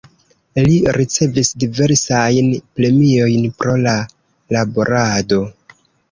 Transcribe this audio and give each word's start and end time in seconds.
Li 0.67 0.75
ricevis 0.95 1.49
diversajn 1.63 2.47
premiojn 2.79 3.45
pro 3.59 3.75
la 3.83 3.93
laborado. 4.57 5.39